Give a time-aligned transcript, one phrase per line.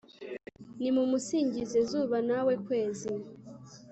[0.79, 3.09] nimumusingize, zuba nawe kwezi